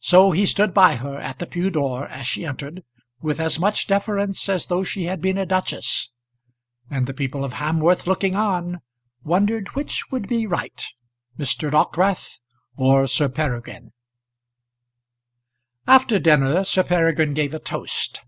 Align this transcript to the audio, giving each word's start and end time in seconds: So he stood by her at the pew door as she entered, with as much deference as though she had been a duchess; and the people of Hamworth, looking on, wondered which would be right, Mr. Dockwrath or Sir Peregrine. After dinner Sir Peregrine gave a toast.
So 0.00 0.32
he 0.32 0.46
stood 0.46 0.74
by 0.74 0.96
her 0.96 1.16
at 1.20 1.38
the 1.38 1.46
pew 1.46 1.70
door 1.70 2.08
as 2.08 2.26
she 2.26 2.44
entered, 2.44 2.82
with 3.20 3.38
as 3.38 3.56
much 3.56 3.86
deference 3.86 4.48
as 4.48 4.66
though 4.66 4.82
she 4.82 5.04
had 5.04 5.20
been 5.20 5.38
a 5.38 5.46
duchess; 5.46 6.10
and 6.90 7.06
the 7.06 7.14
people 7.14 7.44
of 7.44 7.52
Hamworth, 7.52 8.08
looking 8.08 8.34
on, 8.34 8.80
wondered 9.22 9.68
which 9.76 10.10
would 10.10 10.26
be 10.26 10.44
right, 10.44 10.84
Mr. 11.38 11.70
Dockwrath 11.70 12.40
or 12.76 13.06
Sir 13.06 13.28
Peregrine. 13.28 13.92
After 15.86 16.18
dinner 16.18 16.64
Sir 16.64 16.82
Peregrine 16.82 17.32
gave 17.32 17.54
a 17.54 17.60
toast. 17.60 18.22